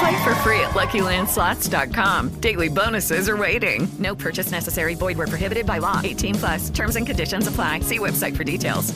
[0.00, 2.40] Play for free at LuckyLandSlots.com.
[2.40, 3.86] Daily bonuses are waiting.
[3.98, 4.94] No purchase necessary.
[4.94, 6.00] Void were prohibited by law.
[6.02, 6.70] 18 plus.
[6.70, 7.80] Terms and conditions apply.
[7.80, 8.94] See website for details.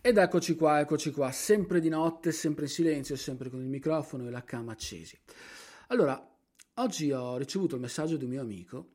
[0.00, 4.26] Ed eccoci qua, eccoci qua, sempre di notte, sempre in silenzio, sempre con il microfono
[4.26, 5.18] e la cam accesi.
[5.88, 6.18] Allora,
[6.74, 8.92] oggi ho ricevuto il messaggio di un mio amico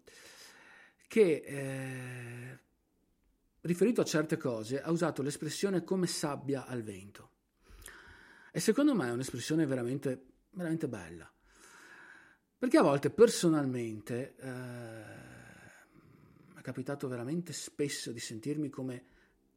[1.07, 2.59] che, eh,
[3.61, 7.29] riferito a certe cose, ha usato l'espressione come sabbia al vento.
[8.55, 11.27] E secondo me è un'espressione veramente, veramente bella.
[12.55, 15.03] Perché a volte personalmente eh,
[16.55, 19.05] è capitato veramente spesso di sentirmi come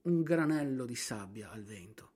[0.04, 2.12] un granello di sabbia al vento.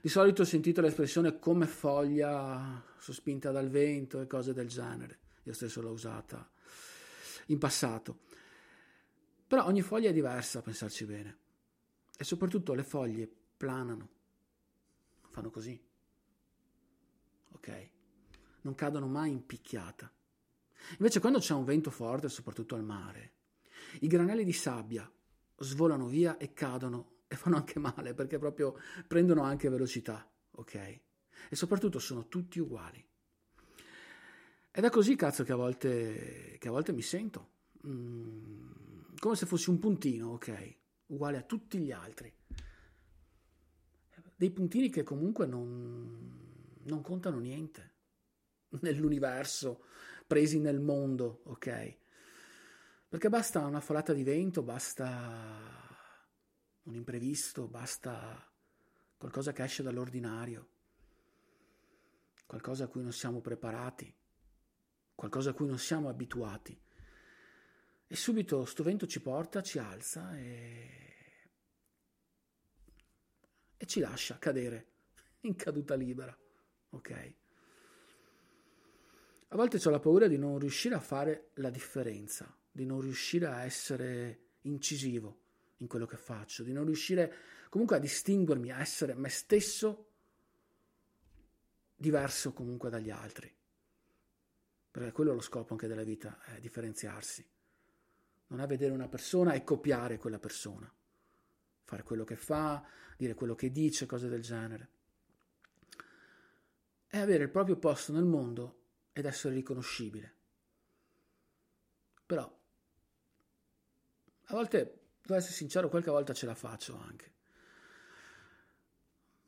[0.00, 5.18] Di solito ho sentito l'espressione come foglia sospinta dal vento e cose del genere.
[5.42, 6.50] Io stesso l'ho usata
[7.48, 8.20] in passato.
[9.46, 11.38] Però ogni foglia è diversa a pensarci bene.
[12.16, 14.14] E soprattutto le foglie planano.
[15.36, 15.78] Fanno così.
[17.50, 17.90] Ok?
[18.62, 20.10] Non cadono mai in picchiata.
[20.92, 23.32] Invece quando c'è un vento forte, soprattutto al mare,
[24.00, 25.06] i granelli di sabbia
[25.58, 30.74] svolano via e cadono e fanno anche male perché proprio prendono anche velocità, ok?
[31.50, 33.06] E soprattutto sono tutti uguali.
[34.70, 37.50] Ed è così, cazzo, che a volte, che a volte mi sento.
[37.86, 40.76] Mm, come se fossi un puntino, ok?
[41.08, 42.32] Uguale a tutti gli altri.
[44.38, 47.94] Dei puntini che comunque non, non contano niente
[48.82, 49.84] nell'universo,
[50.26, 51.96] presi nel mondo, ok?
[53.08, 55.88] Perché basta una folata di vento, basta
[56.82, 58.46] un imprevisto, basta
[59.16, 60.68] qualcosa che esce dall'ordinario,
[62.44, 64.14] qualcosa a cui non siamo preparati,
[65.14, 66.78] qualcosa a cui non siamo abituati.
[68.08, 71.25] E subito sto vento ci porta, ci alza e,
[73.76, 74.86] e ci lascia cadere
[75.42, 76.36] in caduta libera,
[76.90, 77.34] ok?
[79.48, 83.46] A volte ho la paura di non riuscire a fare la differenza di non riuscire
[83.46, 85.44] a essere incisivo
[85.78, 87.32] in quello che faccio, di non riuscire
[87.70, 90.10] comunque a distinguermi, a essere me stesso
[91.96, 93.50] diverso comunque dagli altri.
[94.90, 97.48] Perché quello è lo scopo anche della vita, è differenziarsi.
[98.48, 100.92] Non è vedere una persona e copiare quella persona.
[101.86, 102.84] Fare quello che fa,
[103.16, 104.90] dire quello che dice, cose del genere.
[107.06, 108.82] È avere il proprio posto nel mondo
[109.12, 110.34] ed essere riconoscibile.
[112.26, 112.54] Però
[114.48, 117.32] a volte, devo essere sincero, qualche volta ce la faccio anche.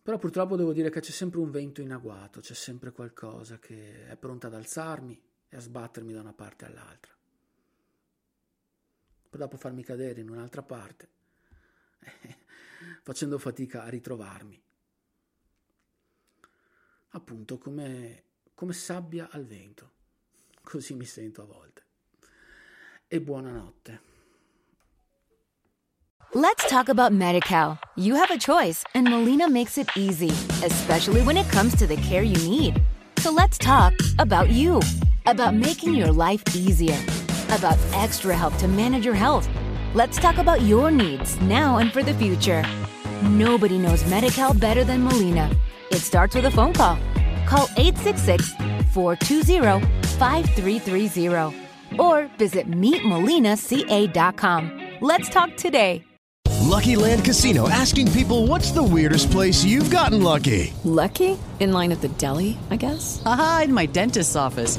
[0.03, 4.09] Però purtroppo devo dire che c'è sempre un vento in agguato, c'è sempre qualcosa che
[4.09, 7.13] è pronta ad alzarmi e a sbattermi da una parte all'altra.
[9.31, 11.09] Per dopo farmi cadere in un'altra parte,
[13.09, 14.63] facendo fatica a ritrovarmi.
[17.13, 19.93] Appunto come, come sabbia al vento.
[20.63, 21.83] Così mi sento a volte.
[23.09, 24.01] E buonanotte.
[26.35, 27.79] Let's talk about MediCal.
[27.97, 30.29] You have a choice, and Molina makes it easy,
[30.63, 32.79] especially when it comes to the care you need.
[33.21, 34.83] So let's talk about you,
[35.25, 36.99] about making your life easier,
[37.57, 39.49] about extra help to manage your health.
[39.95, 42.63] Let's talk about your needs now and for the future.
[43.23, 45.51] Nobody knows MediCal better than Molina.
[45.91, 46.97] It starts with a phone call.
[47.47, 48.55] Call 866
[48.93, 49.87] 420
[50.19, 51.69] 5330
[51.99, 54.81] or visit meetmolinaca.com.
[55.01, 56.05] Let's talk today.
[56.69, 60.73] Lucky Land Casino asking people what's the weirdest place you've gotten lucky?
[60.85, 61.39] Lucky?
[61.61, 63.23] In line at the deli, I guess?
[63.25, 64.79] Aha, in my dentist's office.